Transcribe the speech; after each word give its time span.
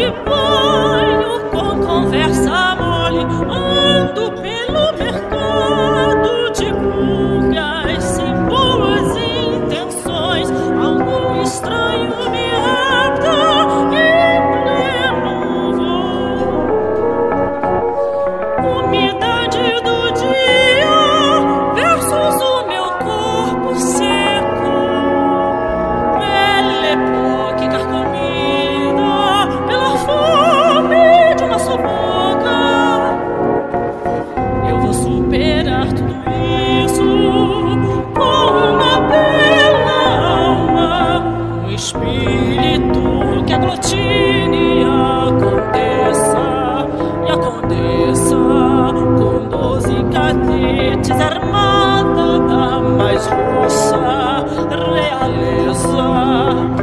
tu 0.00 0.06
peux 0.24 0.59
que 43.46 43.52
aglutine 43.52 44.80
e 44.80 44.84
aconteça, 44.84 46.42
e 47.26 47.30
aconteça 47.30 48.36
com 49.18 49.48
doze 49.48 50.04
cadetes 50.12 51.20
armada 51.20 52.38
da 52.40 52.80
mais 52.80 53.26
russa 53.26 54.44
realeza. 54.70 56.79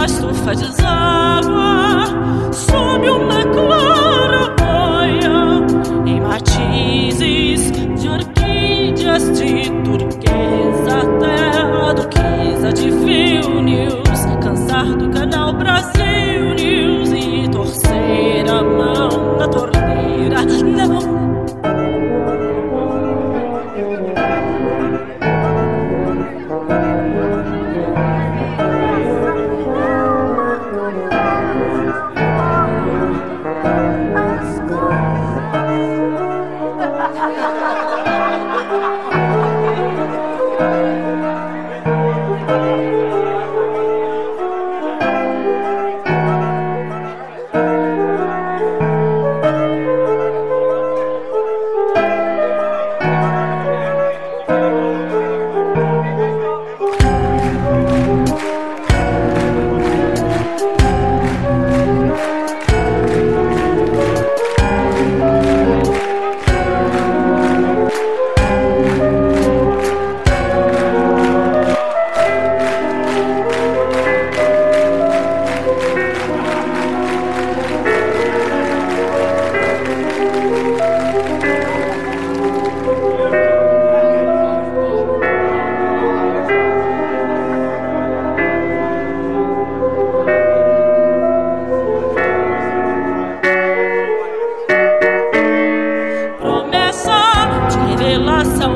na 0.00 0.06
estufa 0.06 0.54
deságua 0.54 2.06
sob 2.52 3.10
uma 3.10 3.44
claraboia 3.44 5.28
em 6.06 6.20
matizes 6.22 7.70
de 8.00 8.08
orquídeas 8.08 9.24
de 9.38 9.70
turquesa, 9.84 11.04
terra 11.20 11.92
do 11.92 12.08
Quisa 12.08 12.72
de 12.72 12.90
Vilnius, 12.90 14.24
cansar 14.42 14.86
do 14.86 15.10
canal 15.10 15.52
Brasil 15.52 16.54
News 16.54 17.10
e 17.10 17.50
torcer 17.50 18.48
a 18.48 18.62
mão 18.62 19.36
na 19.38 19.48
torneira. 19.48 20.59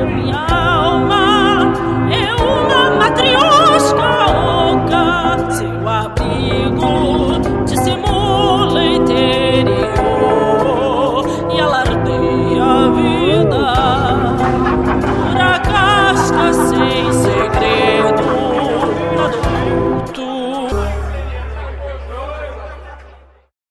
yeah 0.03 0.54